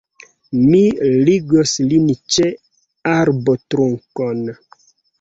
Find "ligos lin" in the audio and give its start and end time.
1.27-2.09